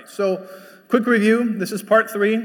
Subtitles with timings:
[0.00, 0.46] right, so
[0.88, 1.58] quick review.
[1.58, 2.38] This is part three.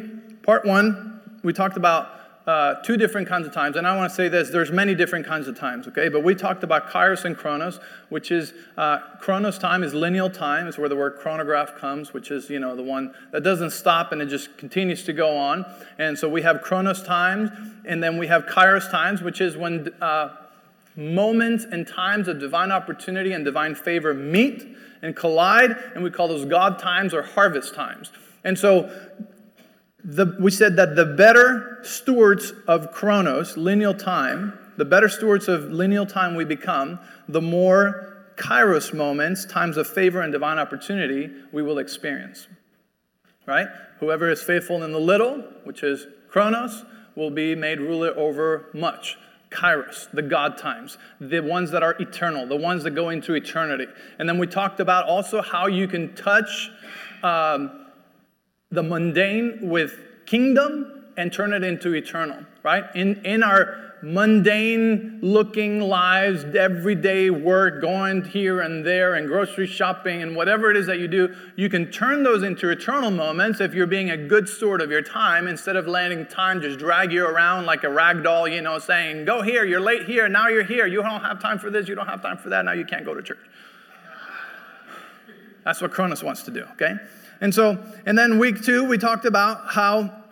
[0.44, 2.12] Part one, we talked about
[2.46, 3.76] uh, two different kinds of times.
[3.76, 6.10] And I want to say this there's many different kinds of times, okay?
[6.10, 7.80] But we talked about kairos and chronos,
[8.10, 12.30] which is uh, chronos time is lineal time, is where the word chronograph comes, which
[12.30, 15.66] is, you know, the one that doesn't stop and it just continues to go on.
[15.98, 17.50] And so we have chronos times,
[17.86, 20.36] and then we have kairos times, which is when uh,
[20.96, 24.66] moments and times of divine opportunity and divine favor meet
[25.02, 28.12] and collide, and we call those God times or harvest times.
[28.44, 28.90] And so
[30.04, 35.72] the, we said that the better stewards of chronos, lineal time, the better stewards of
[35.72, 41.64] lineal time we become, the more kairos moments, times of favor and divine opportunity, we
[41.64, 42.48] will experience.
[43.46, 43.68] Right?
[44.00, 46.84] Whoever is faithful in the little, which is chronos,
[47.16, 49.18] will be made ruler over much.
[49.56, 53.88] Kairos, the God times, the ones that are eternal, the ones that go into eternity.
[54.20, 56.70] And then we talked about also how you can touch.
[57.24, 57.86] Um,
[58.72, 62.84] the mundane with kingdom and turn it into eternal, right?
[62.96, 70.22] In, in our mundane looking lives, everyday work, going here and there, and grocery shopping,
[70.22, 73.74] and whatever it is that you do, you can turn those into eternal moments if
[73.74, 77.26] you're being a good steward of your time instead of letting time just drag you
[77.26, 80.64] around like a rag doll, you know, saying, Go here, you're late here, now you're
[80.64, 82.86] here, you don't have time for this, you don't have time for that, now you
[82.86, 83.40] can't go to church.
[85.64, 86.94] That's what Chronos wants to do, okay?
[87.42, 90.25] And so, and then week two, we talked about how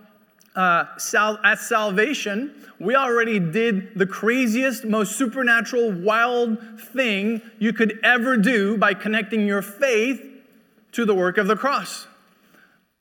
[0.55, 7.99] uh, sal- at salvation, we already did the craziest, most supernatural, wild thing you could
[8.03, 10.21] ever do by connecting your faith
[10.91, 12.07] to the work of the cross.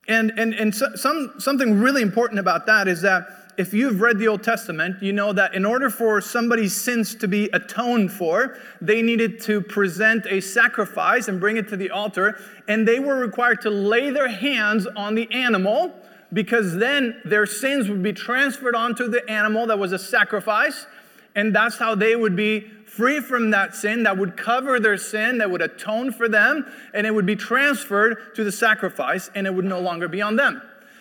[0.08, 3.27] And, and, and so, some, something really important about that is that
[3.58, 7.28] if you've read the Old Testament, you know that in order for somebody's sins to
[7.28, 12.41] be atoned for, they needed to present a sacrifice and bring it to the altar,
[12.67, 15.95] and they were required to lay their hands on the animal
[16.33, 20.87] because then their sins would be transferred onto the animal that was a sacrifice,
[21.35, 25.39] and that's how they would be free from that sin that would cover their sin,
[25.39, 29.55] that would atone for them, and it would be transferred to the sacrifice, and it
[29.55, 30.61] would no longer be on them.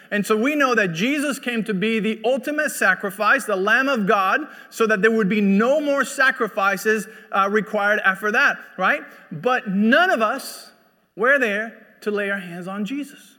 [0.10, 4.08] And so we know that Jesus came to be the ultimate sacrifice, the Lamb of
[4.08, 9.02] God, so that there would be no more sacrifices uh, required after that, right?
[9.32, 10.72] But none of us
[11.16, 13.38] were there to lay our hands on Jesus.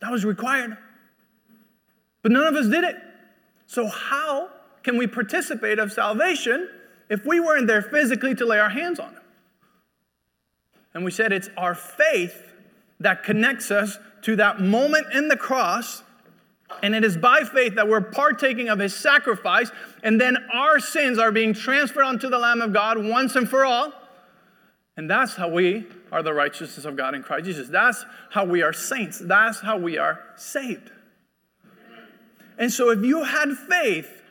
[0.00, 0.76] That was required.
[2.22, 2.96] But none of us did it.
[3.66, 4.50] So, how
[4.82, 6.68] can we participate of salvation
[7.08, 9.22] if we weren't there physically to lay our hands on him?
[10.94, 12.52] And we said it's our faith
[13.00, 16.02] that connects us to that moment in the cross.
[16.82, 19.70] And it is by faith that we're partaking of his sacrifice,
[20.02, 23.64] and then our sins are being transferred onto the Lamb of God once and for
[23.64, 23.92] all.
[24.96, 27.68] And that's how we are the righteousness of God in Christ Jesus.
[27.68, 29.18] That's how we are saints.
[29.18, 30.90] That's how we are saved.
[32.58, 34.22] And so, if you had faith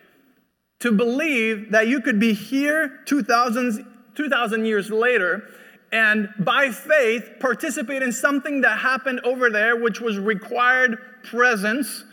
[0.79, 3.85] to believe that you could be here 2,000,
[4.15, 5.49] 2,000 years later
[5.91, 12.03] and by faith participate in something that happened over there, which was required presence.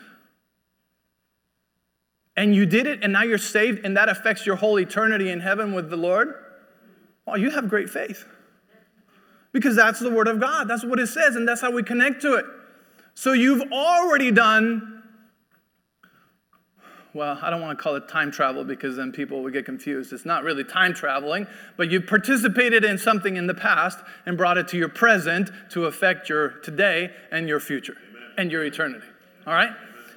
[2.36, 5.40] And you did it, and now you're saved, and that affects your whole eternity in
[5.40, 6.34] heaven with the Lord.
[7.26, 8.24] Well, you have great faith.
[9.54, 10.68] Because that's the Word of God.
[10.68, 12.44] That's what it says, and that's how we connect to it.
[13.14, 14.94] So you've already done
[17.14, 20.12] well, I don't want to call it time travel because then people would get confused.
[20.12, 24.58] It's not really time traveling, but you participated in something in the past and brought
[24.58, 28.30] it to your present to affect your today and your future Amen.
[28.36, 29.06] and your eternity.
[29.46, 29.70] All right?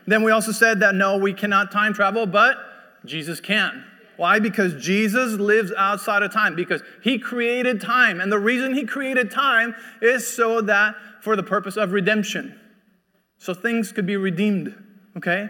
[0.07, 2.57] Then we also said that no, we cannot time travel, but
[3.05, 3.85] Jesus can.
[4.17, 4.39] Why?
[4.39, 8.19] Because Jesus lives outside of time, because he created time.
[8.19, 12.59] And the reason he created time is so that for the purpose of redemption.
[13.37, 14.75] So things could be redeemed,
[15.15, 15.49] okay?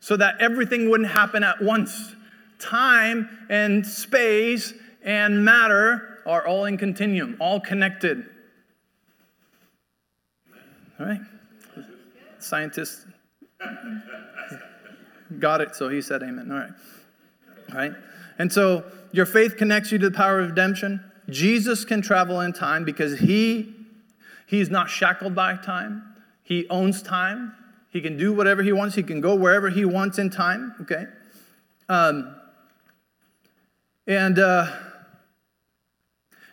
[0.00, 2.14] so that everything wouldn't happen at once.
[2.58, 8.24] Time and space and matter are all in continuum, all connected.
[10.98, 11.20] All right?
[12.38, 13.06] Scientists
[15.38, 16.50] got it, so he said amen.
[16.50, 16.70] All right.
[17.72, 17.92] Right?
[18.38, 21.04] And so your faith connects you to the power of redemption.
[21.28, 23.74] Jesus can travel in time because he
[24.46, 26.02] he's not shackled by time.
[26.42, 27.54] He owns time.
[27.90, 28.94] He can do whatever he wants.
[28.94, 30.74] He can go wherever he wants in time.
[30.80, 31.04] Okay?
[31.88, 32.34] Um,
[34.06, 34.70] and uh,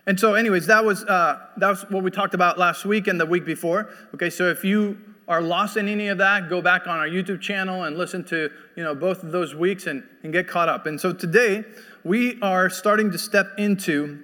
[0.08, 3.20] and so, anyways, that was uh, that was what we talked about last week and
[3.20, 3.90] the week before.
[4.14, 7.42] Okay, so if you are lost in any of that, go back on our YouTube
[7.42, 10.86] channel and listen to you know both of those weeks and, and get caught up.
[10.86, 11.64] And so today
[12.04, 14.24] we are starting to step into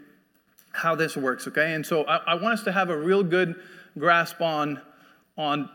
[0.73, 1.47] how this works.
[1.47, 3.55] Okay, and so I, I want us to have a real good
[3.97, 4.81] grasp on,
[5.37, 5.69] on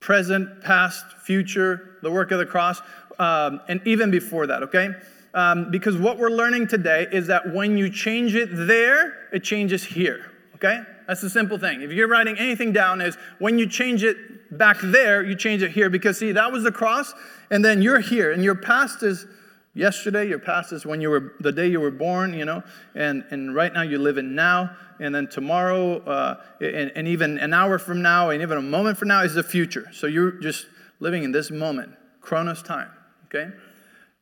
[0.00, 2.80] present, past, future, the work of the cross,
[3.18, 4.90] um, and even before that, okay?
[5.32, 9.84] Um, because what we're learning today is that when you change it there, it changes
[9.84, 10.82] here, okay?
[11.06, 11.82] That's the simple thing.
[11.82, 14.16] If you're writing anything down, is when you change it
[14.58, 15.90] back there, you change it here.
[15.90, 17.12] Because see, that was the cross,
[17.50, 19.26] and then you're here, and your past is
[19.74, 22.62] yesterday, your past is when you were the day you were born, you know,
[22.94, 27.38] and, and right now you live in now, and then tomorrow, uh, and, and even
[27.38, 29.88] an hour from now, and even a moment from now is the future.
[29.92, 30.66] So you're just
[31.00, 32.90] living in this moment, Chronos time,
[33.26, 33.50] okay?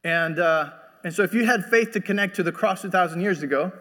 [0.05, 0.71] And uh,
[1.05, 3.73] and so, if you had faith to connect to the cross 2,000 years ago,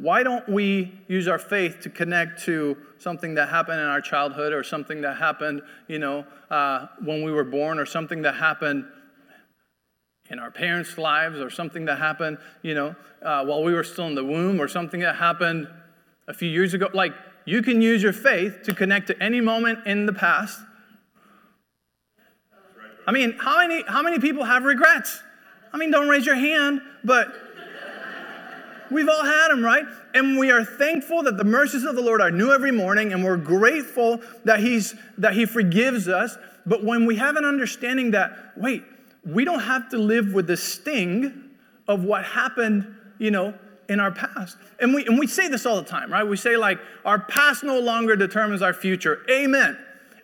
[0.00, 4.52] why don't we use our faith to connect to something that happened in our childhood
[4.52, 8.86] or something that happened, you know, uh, when we were born or something that happened
[10.30, 14.06] in our parents' lives or something that happened, you know, uh, while we were still
[14.06, 15.68] in the womb or something that happened
[16.28, 16.88] a few years ago?
[16.94, 17.12] Like,
[17.44, 20.60] you can use your faith to connect to any moment in the past.
[23.06, 25.22] I mean, how many, how many people have regrets?
[25.72, 27.28] I mean, don't raise your hand, but
[28.90, 29.84] we've all had them, right?
[30.14, 33.24] And we are thankful that the mercies of the Lord are new every morning, and
[33.24, 36.36] we're grateful that He's that He forgives us.
[36.66, 38.84] But when we have an understanding that, wait,
[39.24, 41.50] we don't have to live with the sting
[41.88, 43.54] of what happened, you know,
[43.88, 44.56] in our past.
[44.78, 46.24] And we and we say this all the time, right?
[46.24, 49.24] We say like our past no longer determines our future.
[49.30, 49.76] Amen.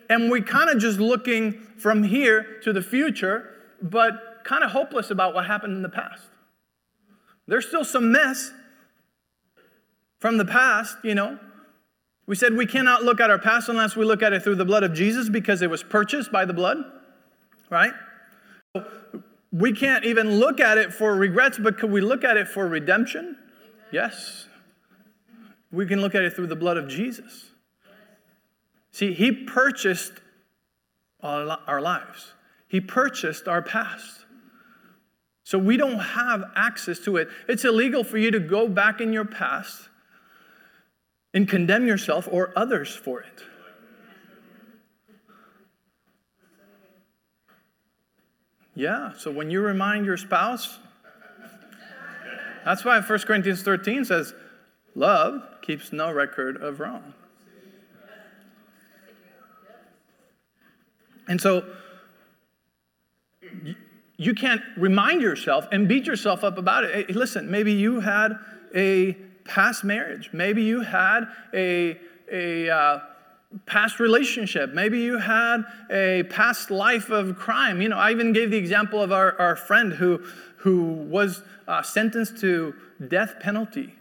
[0.09, 5.11] And we kind of just looking from here to the future, but kind of hopeless
[5.11, 6.23] about what happened in the past.
[7.47, 8.51] There's still some mess
[10.19, 11.39] from the past, you know.
[12.25, 14.65] We said we cannot look at our past unless we look at it through the
[14.65, 16.77] blood of Jesus because it was purchased by the blood,
[17.69, 17.93] right?
[19.51, 22.67] We can't even look at it for regrets, but could we look at it for
[22.67, 23.37] redemption?
[23.93, 24.47] Yes.
[25.71, 27.51] We can look at it through the blood of Jesus.
[28.91, 30.13] See, He purchased
[31.21, 32.33] our lives,
[32.67, 34.25] He purchased our past.
[35.43, 37.29] So we don't have access to it.
[37.47, 39.87] It's illegal for you to go back in your past
[41.33, 43.43] and condemn yourself or others for it.
[48.75, 50.77] Yeah, so when you remind your spouse,
[52.63, 54.33] that's why 1 Corinthians 13 says,
[54.93, 57.13] Love keeps no record of wrong.
[61.27, 61.65] And so,
[64.17, 67.07] you can't remind yourself and beat yourself up about it.
[67.07, 68.33] Hey, listen, maybe you had
[68.75, 70.29] a past marriage.
[70.33, 71.99] Maybe you had a,
[72.31, 72.99] a uh,
[73.65, 74.73] past relationship.
[74.73, 77.81] Maybe you had a past life of crime.
[77.81, 80.23] You know, I even gave the example of our, our friend who,
[80.57, 82.73] who was uh, sentenced to
[83.07, 83.93] death penalty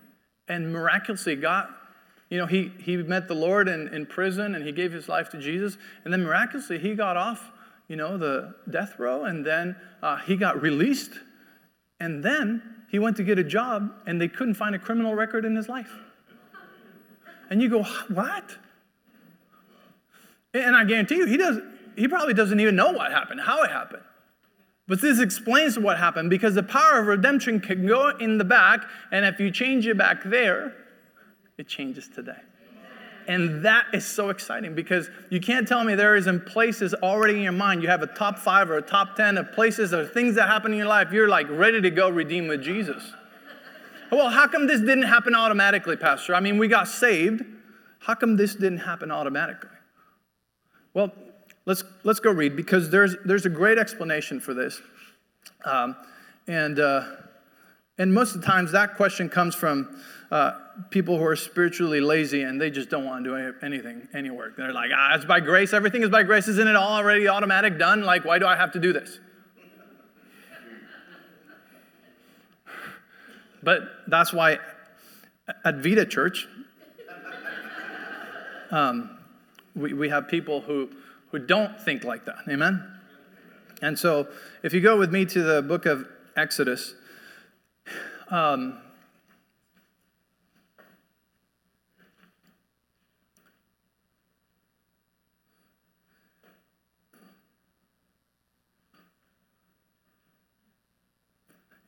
[0.48, 1.70] and miraculously got
[2.28, 5.30] you know, he, he met the Lord in, in prison and he gave his life
[5.30, 5.78] to Jesus.
[6.04, 7.52] And then miraculously, he got off
[7.88, 11.12] you know, the death row, and then uh, he got released,
[12.00, 15.44] and then he went to get a job, and they couldn't find a criminal record
[15.44, 15.90] in his life.
[17.50, 18.56] And you go, what?
[20.54, 21.58] And I guarantee you, he does.
[21.96, 24.02] He probably doesn't even know what happened, how it happened.
[24.88, 28.84] But this explains what happened because the power of redemption can go in the back,
[29.10, 30.74] and if you change it back there,
[31.58, 32.38] it changes today.
[33.28, 37.42] And that is so exciting because you can't tell me there isn't places already in
[37.42, 37.82] your mind.
[37.82, 40.72] You have a top five or a top 10 of places or things that happen
[40.72, 41.12] in your life.
[41.12, 43.02] You're like ready to go redeem with Jesus.
[44.12, 46.34] Well, how come this didn't happen automatically, Pastor?
[46.34, 47.42] I mean, we got saved.
[47.98, 49.70] How come this didn't happen automatically?
[50.94, 51.12] Well,
[51.64, 54.80] let's, let's go read because there's, there's a great explanation for this.
[55.64, 55.96] Um,
[56.46, 57.04] and, uh,
[57.98, 60.52] and most of the times that question comes from uh,
[60.90, 64.56] people who are spiritually lazy and they just don't want to do anything, any work.
[64.56, 65.72] They're like, ah, it's by grace.
[65.72, 66.48] Everything is by grace.
[66.48, 68.02] Isn't it all already automatic, done?
[68.02, 69.18] Like, why do I have to do this?
[73.62, 74.58] But that's why
[75.64, 76.46] at Vida Church,
[78.70, 79.18] um,
[79.74, 80.90] we, we have people who,
[81.30, 82.38] who don't think like that.
[82.48, 82.86] Amen?
[83.82, 84.28] And so
[84.62, 86.94] if you go with me to the book of Exodus,
[88.30, 88.78] um,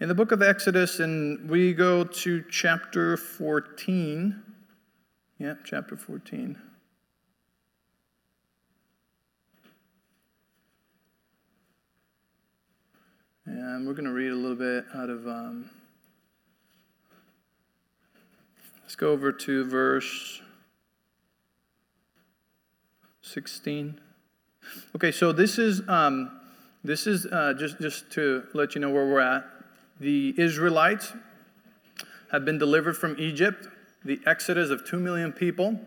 [0.00, 4.40] In the book of Exodus, and we go to chapter 14.
[5.40, 6.56] Yeah, chapter 14.
[13.44, 15.26] And we're going to read a little bit out of.
[15.26, 15.68] Um,
[18.88, 20.40] let's go over to verse
[23.20, 24.00] 16.
[24.96, 26.40] Okay, so this is um,
[26.82, 29.44] this is uh, just just to let you know where we're at.
[30.00, 31.12] The Israelites
[32.32, 33.68] have been delivered from Egypt.
[34.06, 35.78] The exodus of two million people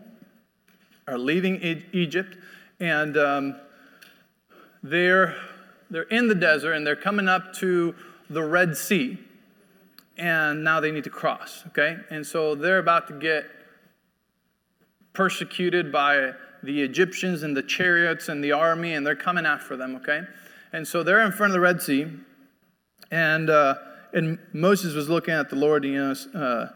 [1.08, 1.56] are leaving
[1.92, 2.36] Egypt,
[2.78, 3.56] and um,
[4.80, 5.34] they're
[5.90, 7.96] they're in the desert and they're coming up to
[8.30, 9.18] the Red Sea,
[10.16, 11.64] and now they need to cross.
[11.68, 13.44] Okay, and so they're about to get
[15.12, 19.96] persecuted by the Egyptians and the chariots and the army, and they're coming after them,
[19.96, 20.22] okay?
[20.72, 22.06] And so they're in front of the Red Sea,
[23.10, 23.74] and, uh,
[24.12, 26.68] and Moses was looking at the Lord, you know, uh,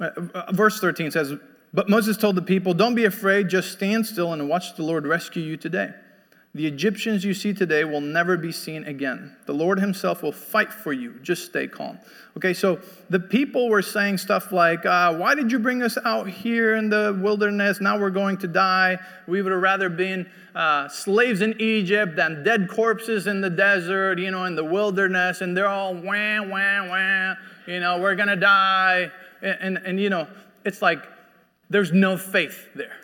[0.00, 1.34] uh, verse 13 says,
[1.72, 5.06] But Moses told the people, Don't be afraid, just stand still and watch the Lord
[5.06, 5.90] rescue you today.
[6.56, 9.34] The Egyptians you see today will never be seen again.
[9.46, 11.18] The Lord Himself will fight for you.
[11.20, 11.98] Just stay calm.
[12.36, 12.80] Okay, so
[13.10, 16.90] the people were saying stuff like, uh, Why did you bring us out here in
[16.90, 17.80] the wilderness?
[17.80, 18.98] Now we're going to die.
[19.26, 24.20] We would have rather been uh, slaves in Egypt than dead corpses in the desert,
[24.20, 25.40] you know, in the wilderness.
[25.40, 27.34] And they're all wah, wah, wah,
[27.66, 29.10] you know, we're going to die.
[29.42, 30.28] And, and, and, you know,
[30.64, 31.00] it's like
[31.68, 32.96] there's no faith there.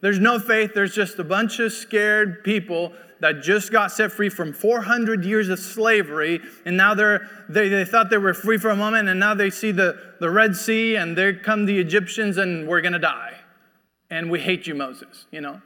[0.00, 0.72] There's no faith.
[0.74, 5.48] There's just a bunch of scared people that just got set free from 400 years
[5.48, 6.40] of slavery.
[6.64, 9.08] And now they're, they, they thought they were free for a moment.
[9.08, 12.80] And now they see the, the Red Sea and there come the Egyptians and we're
[12.80, 13.34] going to die.
[14.10, 15.60] And we hate you, Moses, you know?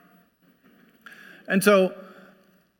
[1.47, 1.95] And so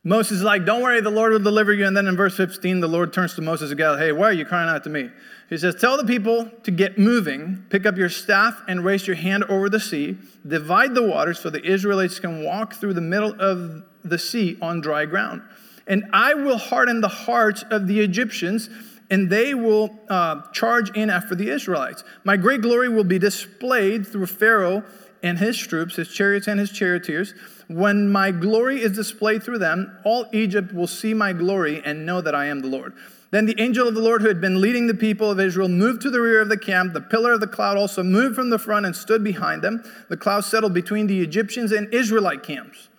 [0.03, 1.85] Moses is like, Don't worry, the Lord will deliver you.
[1.85, 4.33] And then in verse 15, the Lord turns to Moses and goes, Hey, why are
[4.33, 5.09] you crying out to me?
[5.53, 9.15] He says, Tell the people to get moving, pick up your staff and raise your
[9.15, 10.17] hand over the sea,
[10.47, 14.81] divide the waters so the Israelites can walk through the middle of the sea on
[14.81, 15.43] dry ground.
[15.85, 18.67] And I will harden the hearts of the Egyptians,
[19.11, 22.03] and they will uh, charge in after the Israelites.
[22.23, 24.83] My great glory will be displayed through Pharaoh
[25.21, 27.35] and his troops, his chariots and his charioteers.
[27.67, 32.21] When my glory is displayed through them, all Egypt will see my glory and know
[32.21, 32.93] that I am the Lord.
[33.33, 36.03] Then the angel of the Lord, who had been leading the people of Israel, moved
[36.03, 36.93] to the rear of the camp.
[36.93, 39.83] The pillar of the cloud also moved from the front and stood behind them.
[40.07, 42.89] The cloud settled between the Egyptians and Israelite camps.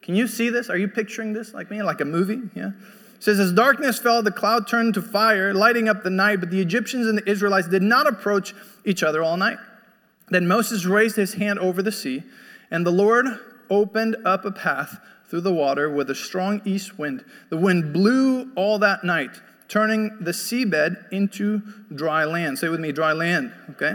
[0.00, 0.70] Can you see this?
[0.70, 2.40] Are you picturing this like me, like a movie?
[2.54, 2.68] Yeah.
[2.68, 6.50] It says, As darkness fell, the cloud turned to fire, lighting up the night, but
[6.50, 8.54] the Egyptians and the Israelites did not approach
[8.86, 9.58] each other all night.
[10.30, 12.22] Then Moses raised his hand over the sea,
[12.70, 13.26] and the Lord
[13.68, 17.26] opened up a path through the water with a strong east wind.
[17.50, 19.38] The wind blew all that night,
[19.72, 21.62] turning the seabed into
[21.94, 22.58] dry land.
[22.58, 23.94] Say with me, dry land, okay?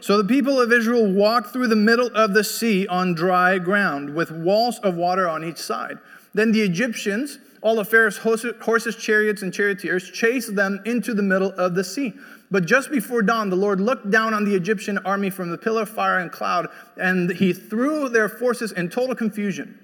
[0.00, 4.14] So the people of Israel walked through the middle of the sea on dry ground
[4.14, 5.98] with walls of water on each side.
[6.32, 11.50] Then the Egyptians, all of Pharaoh's horses, chariots, and charioteers, chased them into the middle
[11.54, 12.12] of the sea.
[12.52, 15.82] But just before dawn, the Lord looked down on the Egyptian army from the pillar
[15.82, 19.76] of fire and cloud, and he threw their forces in total confusion.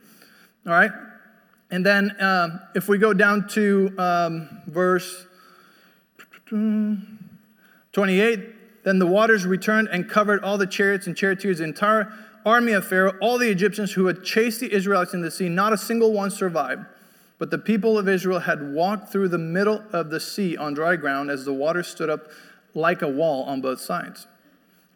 [0.66, 0.92] All right?
[1.70, 5.26] And then uh, if we go down to um, verse
[6.48, 12.12] 28, then the waters returned and covered all the chariots and charioteers, the entire
[12.44, 15.48] army of Pharaoh, all the Egyptians who had chased the Israelites in the sea.
[15.48, 16.86] Not a single one survived.
[17.38, 20.96] But the people of Israel had walked through the middle of the sea on dry
[20.96, 22.28] ground as the waters stood up
[22.74, 24.26] like a wall on both sides.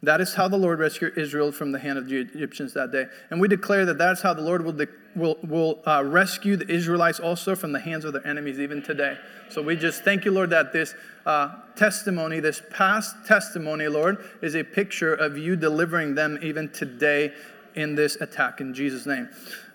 [0.03, 3.05] That is how the Lord rescued Israel from the hand of the Egyptians that day.
[3.31, 6.69] And we declare that that's how the Lord will, de- will, will uh, rescue the
[6.69, 9.17] Israelites also from the hands of their enemies even today.
[9.49, 10.93] So we just thank you, Lord, that this
[11.25, 17.33] uh, testimony, this past testimony, Lord, is a picture of you delivering them even today
[17.73, 19.29] in this attack in Jesus' name.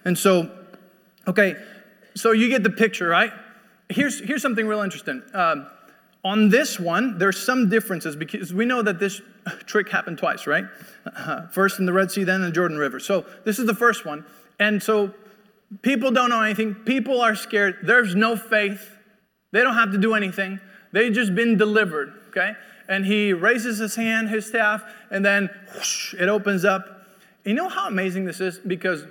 [0.04, 0.50] And so,
[1.26, 1.56] okay,
[2.14, 3.32] so you get the picture, right?
[3.88, 5.22] Here's, here's something real interesting.
[5.34, 5.66] Um,
[6.24, 9.20] on this one, there's some differences because we know that this
[9.66, 10.64] trick happened twice, right?
[11.52, 13.00] First in the Red Sea, then in the Jordan River.
[13.00, 14.24] So this is the first one.
[14.58, 15.14] And so
[15.82, 16.74] people don't know anything.
[16.74, 17.78] People are scared.
[17.82, 18.96] There's no faith.
[19.52, 20.60] They don't have to do anything.
[20.92, 22.52] They've just been delivered, okay?
[22.88, 27.06] And he raises his hand, his staff, and then whoosh, it opens up.
[27.44, 28.58] You know how amazing this is?
[28.58, 29.04] Because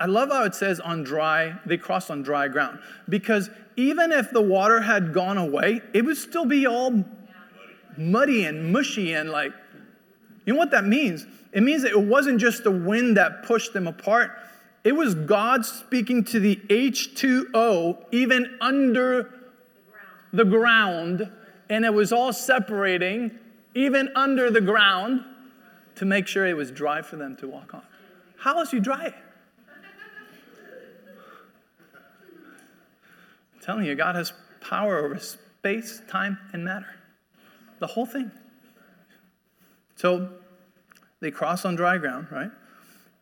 [0.00, 2.78] I love how it says on dry, they crossed on dry ground.
[3.08, 7.04] Because even if the water had gone away, it would still be all
[7.96, 9.52] muddy and mushy and like,
[10.44, 11.26] you know what that means?
[11.52, 14.30] It means that it wasn't just the wind that pushed them apart,
[14.84, 19.34] it was God speaking to the H2O even under
[20.32, 21.30] the ground,
[21.68, 23.38] and it was all separating
[23.74, 25.24] even under the ground
[25.96, 27.82] to make sure it was dry for them to walk on.
[28.38, 29.14] How else you dry it?
[33.68, 34.32] Telling you, God has
[34.62, 36.86] power over space, time, and matter.
[37.80, 38.30] The whole thing.
[39.94, 40.30] So
[41.20, 42.50] they cross on dry ground, right?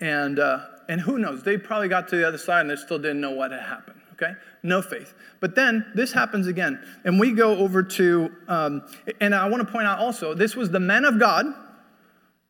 [0.01, 1.43] And, uh, and who knows?
[1.43, 4.01] They probably got to the other side and they still didn't know what had happened.
[4.13, 4.35] Okay?
[4.63, 5.15] No faith.
[5.41, 6.81] But then this happens again.
[7.05, 8.83] And we go over to, um,
[9.21, 11.47] and I want to point out also, this was the men of God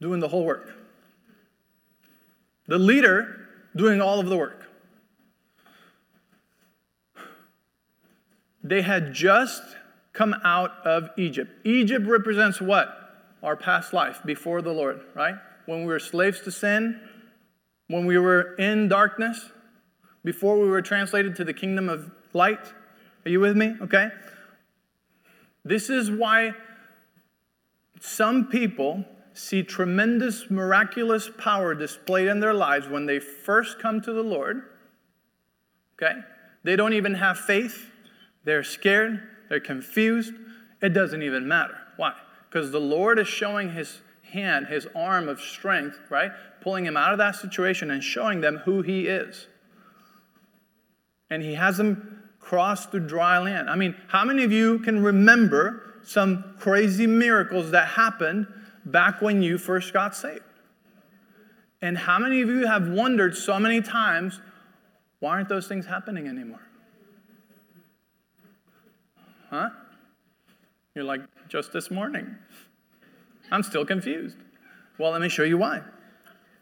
[0.02, 0.70] doing the whole work,
[2.66, 4.65] the leader doing all of the work.
[8.68, 9.62] They had just
[10.12, 11.52] come out of Egypt.
[11.64, 12.88] Egypt represents what?
[13.42, 15.34] Our past life before the Lord, right?
[15.66, 17.00] When we were slaves to sin,
[17.88, 19.50] when we were in darkness,
[20.24, 22.72] before we were translated to the kingdom of light.
[23.24, 23.74] Are you with me?
[23.80, 24.08] Okay.
[25.64, 26.52] This is why
[28.00, 29.04] some people
[29.34, 34.62] see tremendous miraculous power displayed in their lives when they first come to the Lord.
[35.94, 36.18] Okay?
[36.64, 37.92] They don't even have faith.
[38.46, 39.20] They're scared.
[39.50, 40.32] They're confused.
[40.80, 41.76] It doesn't even matter.
[41.96, 42.14] Why?
[42.48, 46.30] Because the Lord is showing his hand, his arm of strength, right?
[46.60, 49.48] Pulling him out of that situation and showing them who he is.
[51.28, 53.68] And he has them cross through dry land.
[53.68, 58.46] I mean, how many of you can remember some crazy miracles that happened
[58.84, 60.42] back when you first got saved?
[61.82, 64.40] And how many of you have wondered so many times,
[65.18, 66.65] why aren't those things happening anymore?
[69.50, 69.70] Huh?
[70.94, 72.36] You're like, just this morning.
[73.50, 74.36] I'm still confused.
[74.98, 75.82] Well, let me show you why.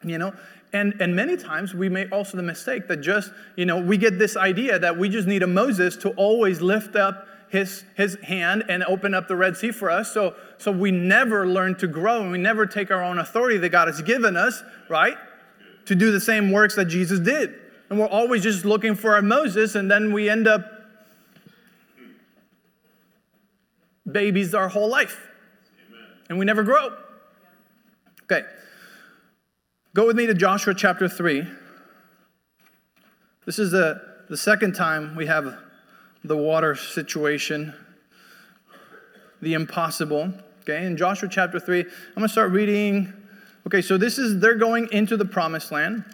[0.03, 0.35] You know,
[0.73, 4.19] and, and many times we make also the mistake that just, you know, we get
[4.19, 8.64] this idea that we just need a Moses to always lift up his, his hand
[8.69, 10.12] and open up the Red Sea for us.
[10.12, 13.69] So, so we never learn to grow and we never take our own authority that
[13.69, 15.17] God has given us, right?
[15.87, 17.55] To do the same works that Jesus did.
[17.88, 20.74] And we're always just looking for our Moses and then we end up
[24.14, 25.28] babies our whole life.
[25.88, 26.06] Amen.
[26.30, 26.97] And we never grow.
[28.23, 28.47] Okay.
[29.92, 31.47] Go with me to Joshua chapter 3.
[33.44, 35.59] This is the, the second time we have
[36.24, 37.74] the water situation,
[39.42, 40.33] the impossible.
[40.62, 43.12] Okay, in Joshua chapter 3, I'm going to start reading.
[43.66, 46.05] Okay, so this is, they're going into the promised land.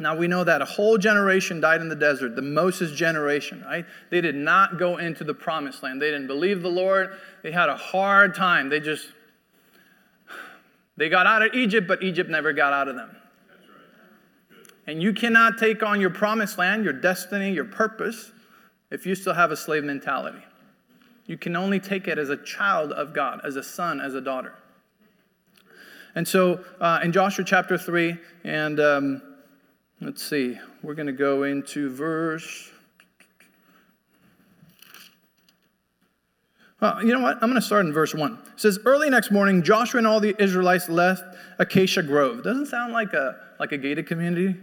[0.00, 3.84] Now we know that a whole generation died in the desert, the Moses generation, right?
[4.10, 6.00] They did not go into the promised land.
[6.00, 7.12] They didn't believe the Lord.
[7.42, 8.68] They had a hard time.
[8.68, 9.08] They just
[10.96, 13.16] they got out of Egypt, but Egypt never got out of them.
[14.86, 18.32] And you cannot take on your promised land, your destiny, your purpose
[18.90, 20.42] if you still have a slave mentality.
[21.26, 24.20] You can only take it as a child of God, as a son, as a
[24.20, 24.54] daughter.
[26.14, 29.22] And so uh, in Joshua chapter 3, and um,
[30.02, 32.70] Let's see, we're going to go into verse.
[36.80, 37.34] Well, you know what?
[37.34, 38.32] I'm going to start in verse 1.
[38.32, 41.22] It says, Early next morning, Joshua and all the Israelites left
[41.58, 42.42] Acacia Grove.
[42.42, 44.58] Doesn't sound like a, like a gated community.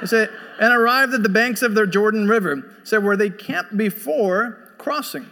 [0.00, 0.30] It said,
[0.60, 5.26] and arrived at the banks of the Jordan River, said, where they camped before crossing.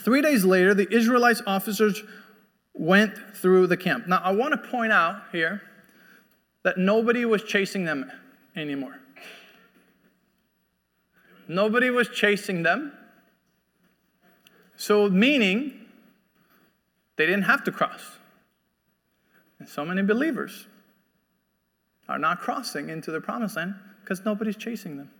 [0.00, 2.02] Three days later, the Israelites officers
[2.72, 4.08] went through the camp.
[4.08, 5.62] Now, I want to point out here
[6.64, 8.10] that nobody was chasing them
[8.56, 9.00] anymore.
[11.48, 12.92] Nobody was chasing them.
[14.76, 15.86] So, meaning
[17.16, 18.18] they didn't have to cross.
[19.58, 20.66] And so many believers
[22.08, 25.10] are not crossing into the promised land because nobody's chasing them.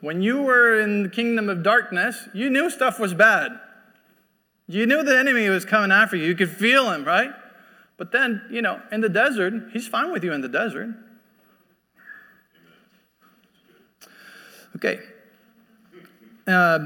[0.00, 3.60] When you were in the kingdom of darkness, you knew stuff was bad.
[4.66, 6.24] You knew the enemy was coming after you.
[6.26, 7.32] You could feel him, right?
[8.00, 10.88] But then, you know, in the desert, he's fine with you in the desert.
[14.76, 15.00] Okay.
[16.46, 16.78] Uh,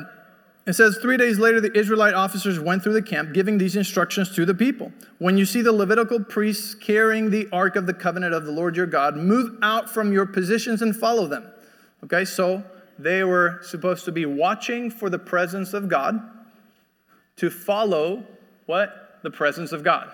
[0.66, 4.34] it says, three days later, the Israelite officers went through the camp, giving these instructions
[4.34, 4.90] to the people.
[5.18, 8.76] When you see the Levitical priests carrying the ark of the covenant of the Lord
[8.76, 11.46] your God, move out from your positions and follow them.
[12.02, 12.64] Okay, so
[12.98, 16.20] they were supposed to be watching for the presence of God
[17.36, 18.24] to follow
[18.66, 19.20] what?
[19.22, 20.10] The presence of God.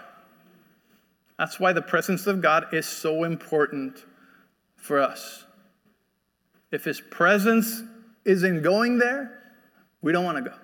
[1.41, 4.05] That's why the presence of God is so important
[4.77, 5.47] for us.
[6.71, 7.83] If His presence
[8.27, 9.41] isn't going there,
[10.03, 10.57] we don't want to go.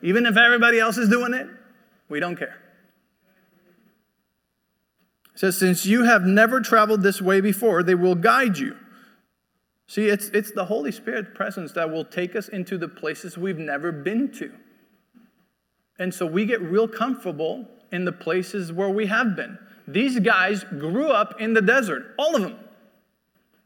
[0.00, 1.46] Even if everybody else is doing it,
[2.08, 2.56] we don't care.
[5.34, 8.78] It says, Since you have never traveled this way before, they will guide you.
[9.88, 13.58] See, it's, it's the Holy Spirit presence that will take us into the places we've
[13.58, 14.54] never been to.
[15.98, 19.58] And so we get real comfortable in the places where we have been.
[19.88, 22.58] These guys grew up in the desert, all of them.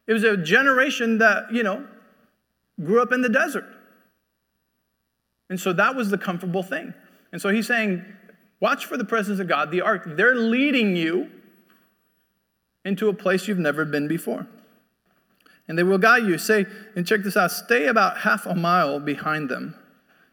[0.07, 1.87] It was a generation that, you know,
[2.83, 3.65] grew up in the desert.
[5.49, 6.95] And so that was the comfortable thing.
[7.33, 8.05] And so he's saying,
[8.61, 10.03] watch for the presence of God, the ark.
[10.07, 11.31] They're leading you
[12.85, 14.47] into a place you've never been before.
[15.69, 16.39] And they will guide you.
[16.39, 19.77] Say, and check this out stay about half a mile behind them,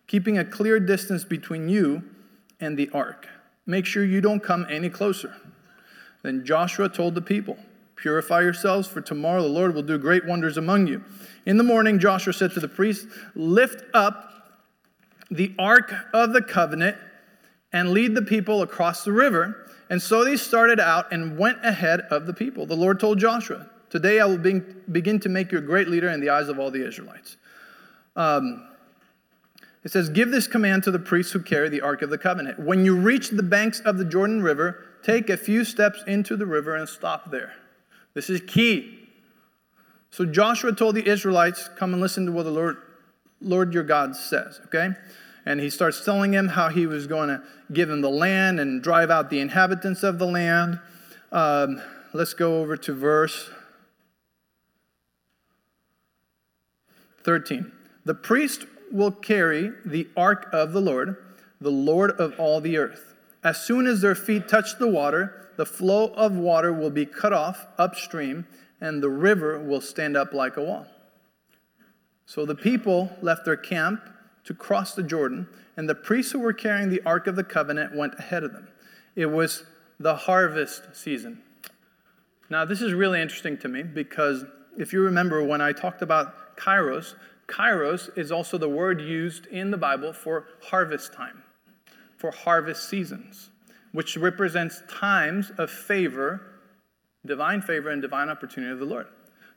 [0.08, 2.04] keeping a clear distance between you
[2.60, 3.28] and the ark.
[3.68, 5.36] Make sure you don't come any closer.
[6.24, 7.58] Then Joshua told the people,
[7.98, 11.04] Purify yourselves, for tomorrow the Lord will do great wonders among you.
[11.46, 14.34] In the morning, Joshua said to the priests, Lift up
[15.30, 16.98] the ark of the covenant
[17.74, 19.70] and lead the people across the river.
[19.90, 22.66] And so they started out and went ahead of the people.
[22.66, 24.38] The Lord told Joshua, Today I will
[24.92, 27.38] begin to make you a great leader in the eyes of all the Israelites.
[28.16, 28.67] Um,
[29.88, 32.60] it says, Give this command to the priests who carry the Ark of the Covenant.
[32.60, 36.45] When you reach the banks of the Jordan River, take a few steps into the
[36.45, 37.54] river and stop there.
[38.13, 39.08] This is key.
[40.12, 42.76] So Joshua told the Israelites, Come and listen to what the Lord,
[43.39, 44.89] Lord your God says, okay?
[45.45, 48.84] And he starts telling him how he was going to give him the land and
[48.84, 50.82] drive out the inhabitants of the land.
[51.32, 51.82] Um,
[52.13, 53.50] let's go over to verse
[57.23, 57.71] 13.
[58.04, 61.17] The priest will carry the ark of the Lord,
[61.60, 63.13] the Lord of all the earth.
[63.43, 67.34] As soon as their feet touch the water, the flow of water will be cut
[67.34, 68.47] off upstream,
[68.80, 70.86] and the river will stand up like a wall.
[72.26, 74.02] So the people left their camp
[74.43, 77.95] to cross the Jordan, and the priests who were carrying the Ark of the Covenant
[77.95, 78.67] went ahead of them.
[79.15, 79.63] It was
[80.00, 81.41] the harvest season.
[82.50, 84.45] Now, this is really interesting to me because
[84.78, 87.15] if you remember when I talked about Kairos,
[87.48, 91.44] Kairos is also the word used in the Bible for harvest time,
[92.18, 93.50] for harvest seasons
[93.98, 96.42] which represents times of favor,
[97.26, 99.08] divine favor, and divine opportunity of the Lord.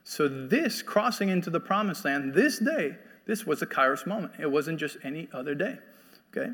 [0.03, 2.95] So, this crossing into the promised land, this day,
[3.27, 4.33] this was a kairos moment.
[4.39, 5.77] It wasn't just any other day.
[6.35, 6.47] Okay?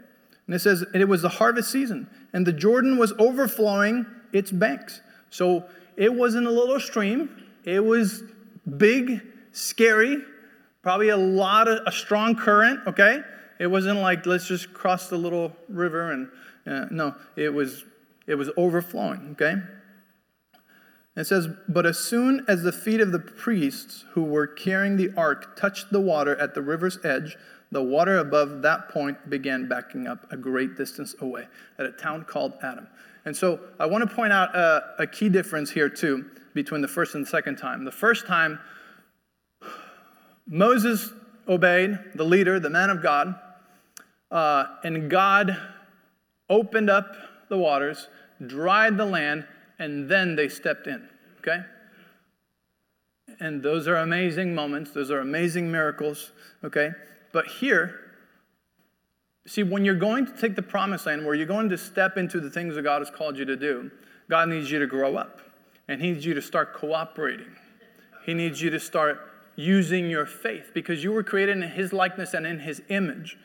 [0.47, 4.99] And it says it was the harvest season, and the Jordan was overflowing its banks.
[5.29, 5.63] So,
[5.95, 7.29] it wasn't a little stream,
[7.63, 8.23] it was
[8.75, 9.21] big,
[9.53, 10.17] scary,
[10.87, 13.19] probably a lot of a strong current, okay?
[13.59, 16.29] It wasn't like let's just cross the little river and
[16.65, 17.83] uh, no, it was,
[18.25, 19.55] it was overflowing, okay?
[21.17, 25.11] It says, But as soon as the feet of the priests who were carrying the
[25.17, 27.35] ark touched the water at the river's edge,
[27.69, 32.23] the water above that point began backing up a great distance away at a town
[32.23, 32.87] called Adam.
[33.25, 36.87] And so I want to point out a, a key difference here, too, between the
[36.87, 37.83] first and the second time.
[37.83, 38.57] The first time,
[40.47, 41.11] Moses
[41.47, 43.35] obeyed the leader, the man of God,
[44.31, 45.57] uh, and God
[46.49, 47.15] opened up
[47.49, 48.07] the waters,
[48.45, 49.45] dried the land,
[49.79, 51.07] and then they stepped in.
[51.39, 51.63] Okay?
[53.39, 56.31] And those are amazing moments, those are amazing miracles.
[56.63, 56.91] Okay?
[57.31, 57.99] But here,
[59.45, 62.39] see, when you're going to take the promised land, where you're going to step into
[62.39, 63.91] the things that God has called you to do,
[64.29, 65.41] God needs you to grow up.
[65.87, 67.55] And He needs you to start cooperating.
[68.25, 69.21] He needs you to start
[69.57, 73.37] using your faith because you were created in His likeness and in His image.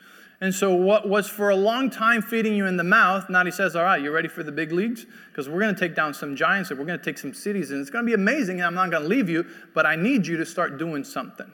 [0.43, 3.51] And so, what was for a long time feeding you in the mouth, now he
[3.51, 5.05] says, All right, you ready for the big leagues?
[5.29, 7.71] Because we're going to take down some giants and we're going to take some cities,
[7.71, 9.95] and it's going to be amazing, and I'm not going to leave you, but I
[9.95, 11.49] need you to start doing something.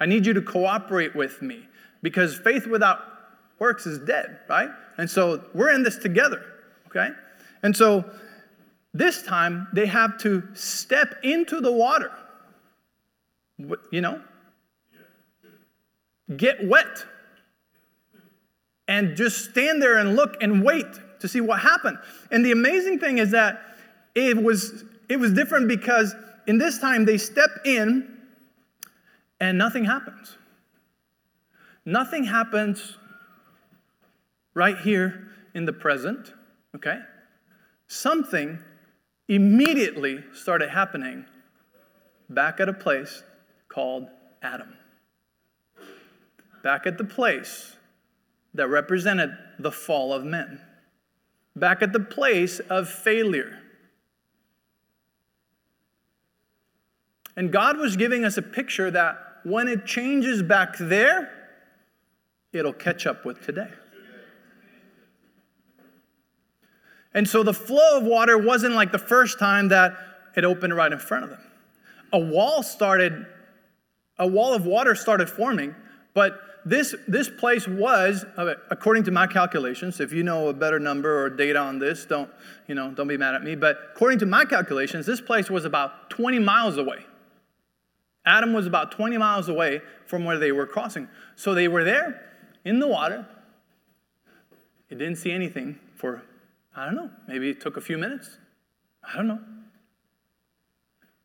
[0.00, 1.68] I need you to cooperate with me
[2.02, 2.98] because faith without
[3.60, 4.70] works is dead, right?
[4.98, 6.44] And so, we're in this together,
[6.88, 7.10] okay?
[7.62, 8.04] And so,
[8.92, 12.10] this time, they have to step into the water,
[13.90, 14.22] you know?
[16.36, 17.04] Get wet
[18.88, 20.86] and just stand there and look and wait
[21.20, 21.98] to see what happened.
[22.30, 23.60] And the amazing thing is that
[24.14, 26.14] it was it was different because
[26.46, 28.18] in this time they step in
[29.40, 30.36] and nothing happens.
[31.84, 32.96] Nothing happens
[34.54, 36.32] right here in the present,
[36.76, 37.00] okay?
[37.88, 38.58] Something
[39.28, 41.24] immediately started happening
[42.28, 43.22] back at a place
[43.72, 44.08] called
[44.42, 44.74] Adam.
[46.62, 47.76] Back at the place
[48.54, 50.60] that represented the fall of men,
[51.56, 53.58] back at the place of failure.
[57.36, 61.30] And God was giving us a picture that when it changes back there,
[62.52, 63.70] it'll catch up with today.
[67.14, 69.94] And so the flow of water wasn't like the first time that
[70.36, 71.40] it opened right in front of them.
[72.12, 73.26] A wall started,
[74.18, 75.74] a wall of water started forming,
[76.14, 78.24] but this, this place was,
[78.70, 82.30] according to my calculations, if you know a better number or data on this, don't,
[82.68, 85.64] you know, don't be mad at me, but according to my calculations, this place was
[85.64, 87.04] about 20 miles away.
[88.24, 91.08] Adam was about 20 miles away from where they were crossing.
[91.34, 92.22] So they were there
[92.64, 93.26] in the water.
[94.88, 96.22] It didn't see anything for,
[96.76, 98.38] I don't know, maybe it took a few minutes.
[99.02, 99.40] I don't know.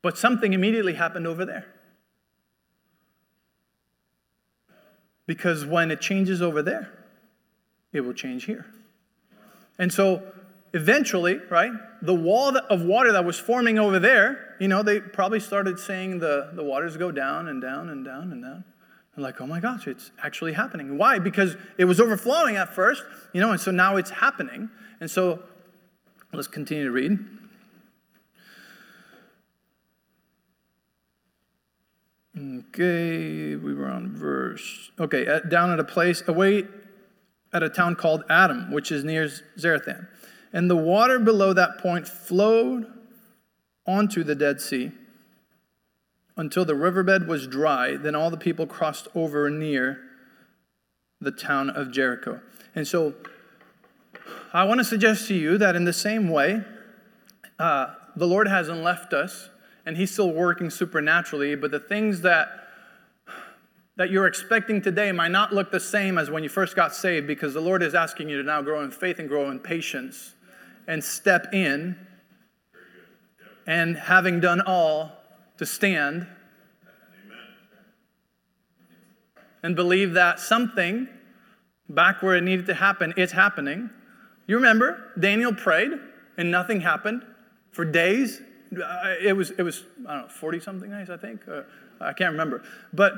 [0.01, 1.65] But something immediately happened over there.
[5.27, 6.89] Because when it changes over there,
[7.93, 8.65] it will change here.
[9.77, 10.23] And so
[10.73, 15.39] eventually, right, the wall of water that was forming over there, you know, they probably
[15.39, 18.63] started saying the, the waters go down and down and down and down.
[19.15, 20.97] And like, oh my gosh, it's actually happening.
[20.97, 21.19] Why?
[21.19, 24.69] Because it was overflowing at first, you know, and so now it's happening.
[24.99, 25.43] And so
[26.33, 27.19] let's continue to read.
[32.37, 34.91] Okay, we were on verse.
[34.99, 36.65] Okay, at, down at a place away
[37.53, 40.07] at a town called Adam, which is near Zarethan.
[40.53, 42.85] And the water below that point flowed
[43.85, 44.91] onto the Dead Sea
[46.35, 47.97] until the riverbed was dry.
[47.97, 49.99] Then all the people crossed over near
[51.19, 52.41] the town of Jericho.
[52.75, 53.15] And so
[54.53, 56.61] I want to suggest to you that in the same way,
[57.57, 59.49] uh, the Lord hasn't left us
[59.87, 62.49] and He's still working supernaturally, but the things that
[63.95, 67.25] that you're expecting today might not look the same as when you first got saved
[67.25, 70.35] because the Lord is asking you to now grow in faith and grow in patience
[70.87, 71.97] and step in
[73.65, 75.13] and having done all
[75.57, 76.27] to stand
[79.63, 81.07] and believe that something
[81.89, 83.89] back where it needed to happen is happening.
[84.45, 85.93] You remember Daniel prayed
[86.37, 87.25] and nothing happened
[87.71, 91.41] for days it was, it was I don't know, 40 something days, I think.
[91.47, 91.63] Uh,
[91.99, 92.63] I can't remember.
[92.93, 93.13] But,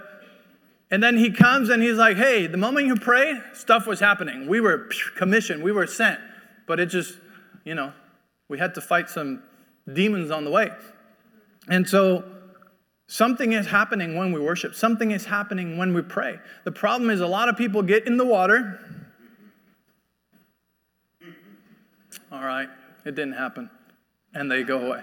[0.92, 4.48] and then he comes and he's like, hey, the moment you pray, stuff was happening.
[4.48, 6.20] We were commissioned, we were sent.
[6.68, 7.18] But it just,
[7.64, 7.94] you know,
[8.48, 9.44] we had to fight some
[9.92, 10.70] demons on the way.
[11.68, 12.24] And so,
[13.08, 16.40] something is happening when we worship, something is happening when we pray.
[16.64, 18.80] The problem is, a lot of people get in the water.
[22.32, 22.70] All right,
[23.06, 23.70] it didn't happen.
[24.34, 25.02] And they go away.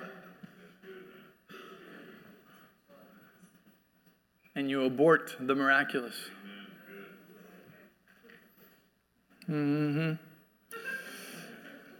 [4.57, 6.17] And you abort the miraculous.
[9.49, 10.15] Mm-hmm.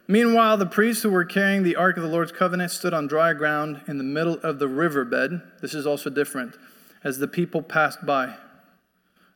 [0.09, 3.35] Meanwhile, the priests who were carrying the ark of the Lord's covenant stood on dry
[3.35, 5.43] ground in the middle of the riverbed.
[5.61, 6.57] This is also different.
[7.05, 8.37] As the people passed by,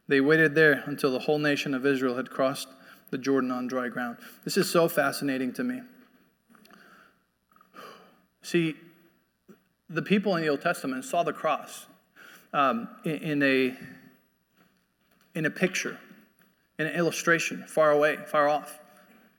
[0.09, 2.69] they waited there until the whole nation of Israel had crossed
[3.11, 4.17] the Jordan on dry ground.
[4.45, 5.83] This is so fascinating to me.
[8.43, 8.77] See,
[9.89, 11.87] the people in the Old Testament saw the cross
[12.53, 13.77] um, in, in, a,
[15.35, 15.99] in a picture,
[16.79, 18.79] in an illustration, far away, far off.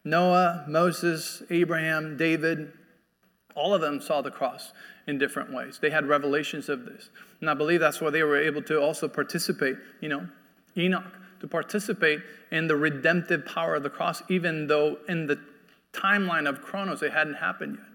[0.04, 2.72] Noah, Moses, Abraham, David,
[3.56, 4.72] all of them saw the cross
[5.08, 5.80] in different ways.
[5.82, 7.10] They had revelations of this.
[7.40, 10.28] And I believe that's why they were able to also participate, you know,
[10.78, 11.04] Enoch,
[11.42, 12.22] to participate
[12.52, 15.40] in the redemptive power of the cross, even though in the
[15.92, 17.88] timeline of Chronos it hadn't happened yet.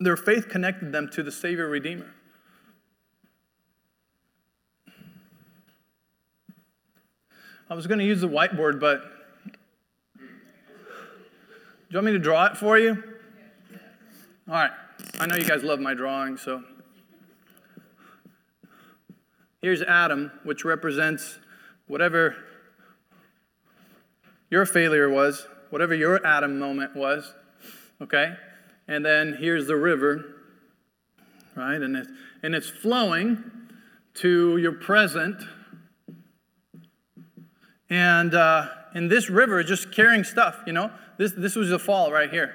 [0.00, 2.12] Their faith connected them to the Savior Redeemer.
[7.70, 9.02] I was going to use the whiteboard, but
[10.24, 10.30] do
[11.88, 13.02] you want me to draw it for you?
[14.48, 14.70] All right.
[15.18, 16.62] I know you guys love my drawing, so.
[19.60, 21.38] Here's Adam, which represents
[21.86, 22.36] whatever
[24.50, 27.32] your failure was, whatever your Adam moment was,
[28.00, 28.34] okay?
[28.88, 30.24] And then here's the river,
[31.54, 31.80] right?
[31.80, 32.08] And it's,
[32.42, 33.50] and it's flowing
[34.14, 35.42] to your present
[37.92, 40.90] and, uh, and this river just carrying stuff, you know.
[41.18, 42.54] This, this was the fall right here.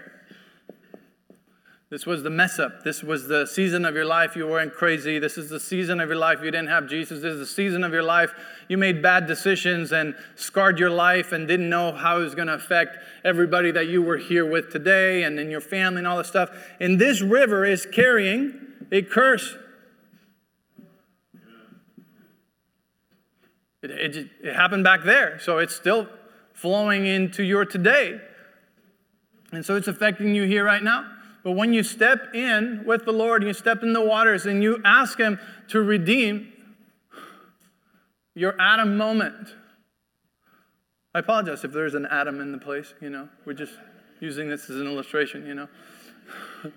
[1.92, 2.84] This was the mess up.
[2.84, 5.20] This was the season of your life you weren't crazy.
[5.20, 7.22] This is the season of your life you didn't have Jesus.
[7.22, 8.34] This is the season of your life
[8.68, 12.48] you made bad decisions and scarred your life and didn't know how it was going
[12.48, 16.18] to affect everybody that you were here with today and in your family and all
[16.18, 16.50] this stuff.
[16.80, 18.60] And this river is carrying
[18.92, 19.56] a curse
[23.84, 26.08] It, it, it happened back there, so it's still
[26.54, 28.20] flowing into your today.
[29.52, 31.10] And so it's affecting you here right now.
[31.44, 34.82] But when you step in with the Lord, you step in the waters and you
[34.84, 36.52] ask Him to redeem
[38.36, 39.56] your Adam moment.
[41.16, 43.30] I apologize if there's an Adam in the place, you know.
[43.46, 43.74] We're just
[44.20, 45.68] using this as an illustration, you know.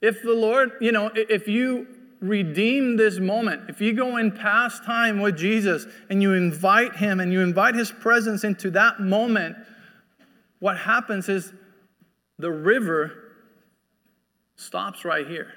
[0.00, 1.86] if the Lord, you know, if you
[2.24, 7.20] redeem this moment, if you go in past time with Jesus and you invite Him
[7.20, 9.56] and you invite His presence into that moment,
[10.58, 11.52] what happens is
[12.38, 13.12] the river
[14.56, 15.52] stops right here.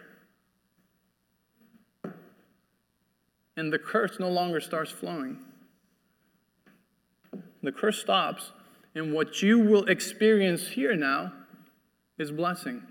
[3.55, 5.39] And the curse no longer starts flowing.
[7.63, 8.51] The curse stops,
[8.93, 11.33] and what you will experience here now
[12.19, 12.83] is blessing.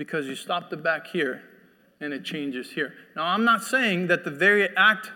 [0.00, 1.42] Because you stopped it back here
[2.00, 2.94] and it changes here.
[3.14, 5.10] Now, I'm not saying that the very act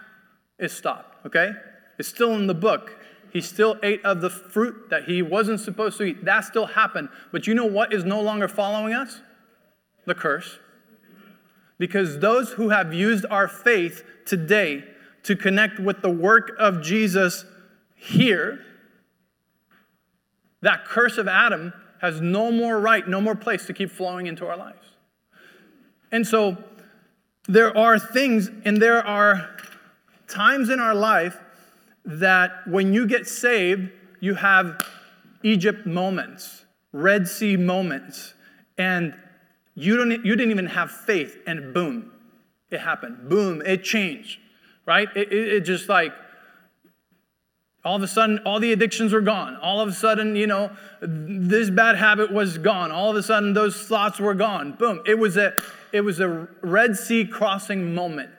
[0.59, 1.53] is stopped, okay?
[1.99, 2.95] It's still in the book.
[3.33, 6.27] He still ate of the fruit that he wasn't supposed to eat.
[6.27, 7.09] That still happened.
[7.33, 9.23] But you know what is no longer following us?
[10.05, 10.59] The curse.
[11.79, 14.85] Because those who have used our faith today
[15.23, 17.47] to connect with the work of Jesus
[17.97, 18.61] here,
[20.61, 21.73] that curse of Adam
[22.05, 24.87] has no more right, no more place to keep flowing into our lives.
[26.13, 26.63] And so
[27.49, 29.57] there are things and there are
[30.29, 31.39] times in our life
[32.05, 33.91] that when you get saved,
[34.21, 34.83] you have
[35.43, 38.35] Egypt moments, Red Sea moments,
[38.77, 39.15] and
[39.75, 42.13] you, don't, you didn't even have faith, and boom,
[42.71, 43.31] it happened.
[43.31, 44.39] Boom, it changed,
[44.85, 45.09] right?
[45.17, 46.13] It, it, it just like,
[47.85, 49.57] all of a sudden, all the addictions were gone.
[49.57, 50.71] All of a sudden, you know,
[51.03, 52.91] this bad habit was gone.
[52.91, 54.73] All of a sudden, those thoughts were gone.
[54.73, 55.03] Boom.
[55.07, 55.53] It was a,
[55.93, 58.31] it was a Red Sea crossing moment.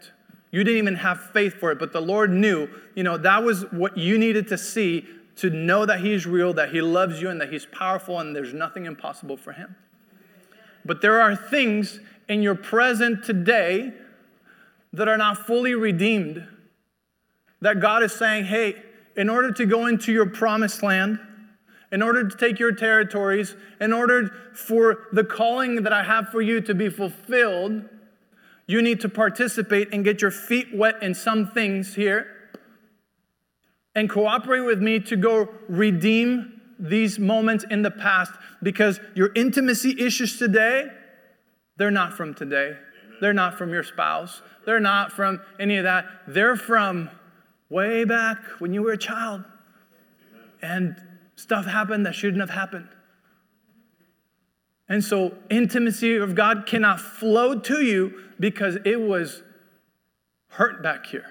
[0.52, 3.72] You didn't even have faith for it, but the Lord knew, you know, that was
[3.72, 5.06] what you needed to see
[5.36, 8.54] to know that He's real, that He loves you, and that He's powerful, and there's
[8.54, 9.76] nothing impossible for Him.
[10.84, 13.94] But there are things in your present today
[14.94, 16.48] that are not fully redeemed.
[17.62, 18.82] That God is saying, hey,
[19.16, 21.20] in order to go into your promised land,
[21.92, 26.42] in order to take your territories, in order for the calling that I have for
[26.42, 27.84] you to be fulfilled,
[28.68, 32.28] you need to participate and get your feet wet in some things here
[33.96, 39.96] and cooperate with me to go redeem these moments in the past because your intimacy
[39.98, 40.88] issues today,
[41.78, 42.76] they're not from today.
[43.22, 44.42] They're not from your spouse.
[44.66, 46.06] They're not from any of that.
[46.28, 47.10] They're from
[47.70, 49.44] way back when you were a child
[50.62, 50.96] and
[51.36, 52.88] stuff happened that shouldn't have happened.
[54.88, 59.42] And so, intimacy of God cannot flow to you because it was
[60.50, 61.26] hurt back here.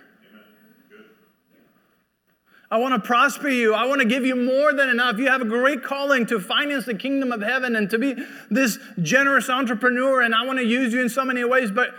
[2.71, 3.73] I want to prosper you.
[3.73, 5.19] I want to give you more than enough.
[5.19, 8.17] You have a great calling to finance the kingdom of heaven and to be
[8.51, 11.71] this generous entrepreneur, and I want to use you in so many ways.
[11.71, 11.95] But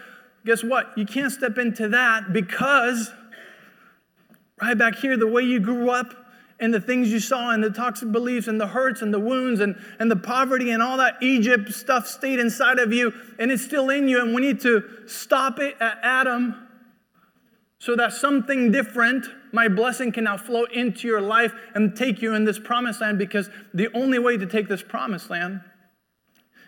[0.45, 0.91] guess what?
[0.97, 3.09] You can't step into that because
[4.61, 6.13] right back here, the way you grew up
[6.59, 9.59] and the things you saw and the toxic beliefs and the hurts and the wounds
[9.59, 13.63] and, and the poverty and all that Egypt stuff stayed inside of you and it's
[13.63, 14.21] still in you.
[14.21, 16.55] And we need to stop it at Adam
[17.77, 22.33] so that something different, my blessing, can now flow into your life and take you
[22.33, 25.61] in this promised land because the only way to take this promised land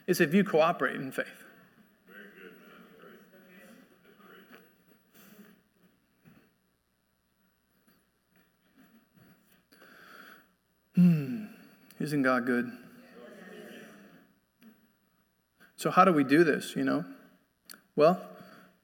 [0.06, 1.47] is if you cooperate in faith.
[10.98, 11.46] Hmm,
[12.00, 12.72] isn't God good?
[15.76, 17.06] So, how do we do this, you know?
[17.96, 18.20] Well,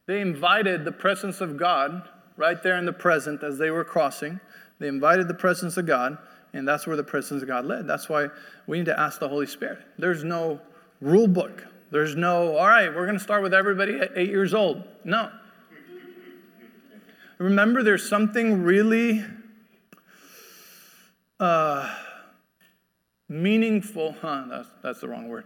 [0.05, 4.39] they invited the presence of God right there in the present as they were crossing.
[4.77, 6.19] They invited the presence of God,
[6.53, 7.87] and that's where the presence of God led.
[7.87, 8.27] That's why
[8.67, 9.79] we need to ask the Holy Spirit.
[9.97, 10.61] There's no
[11.01, 11.65] rule book.
[11.89, 14.83] There's no, all right, we're going to start with everybody at eight years old.
[15.03, 15.31] No.
[17.39, 19.25] Remember, there's something really
[21.43, 21.93] uh,
[23.27, 25.43] meaningful, huh, that's, that's the wrong word.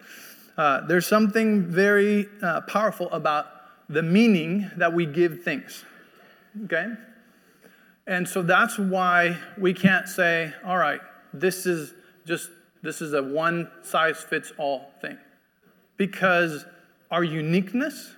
[0.56, 3.48] Uh, there's something very uh, powerful about
[3.90, 5.84] the meaning that we give things.
[6.66, 6.94] Okay?
[8.06, 11.02] And so that's why we can't say, all right,
[11.34, 11.96] this is
[12.28, 12.52] just,
[12.84, 15.18] this is a one size fits all thing.
[15.98, 16.66] Because
[17.10, 18.14] our uniqueness,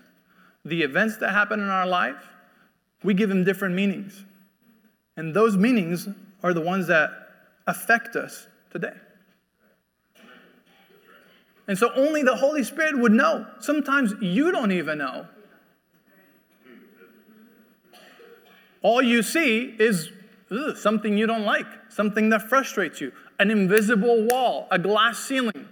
[0.65, 2.27] the events that happen in our life,
[3.03, 4.25] we give them different meanings.
[5.15, 6.09] And those meanings
[6.43, 7.28] are the ones that
[7.69, 8.93] affect us today.
[11.67, 13.45] And so only the Holy Spirit would know.
[13.59, 15.27] Sometimes you don't even know.
[18.81, 20.11] All you see is
[20.51, 25.67] ugh, something you don't like, something that frustrates you, an invisible wall, a glass ceiling.